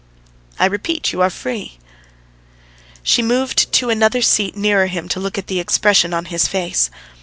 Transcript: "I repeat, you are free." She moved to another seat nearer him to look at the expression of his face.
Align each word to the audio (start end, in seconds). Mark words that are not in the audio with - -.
"I 0.57 0.65
repeat, 0.65 1.11
you 1.11 1.21
are 1.21 1.29
free." 1.29 1.77
She 3.03 3.21
moved 3.21 3.71
to 3.73 3.91
another 3.91 4.23
seat 4.23 4.55
nearer 4.57 4.87
him 4.87 5.07
to 5.09 5.19
look 5.19 5.37
at 5.37 5.45
the 5.45 5.59
expression 5.59 6.11
of 6.11 6.25
his 6.25 6.47
face. 6.47 6.89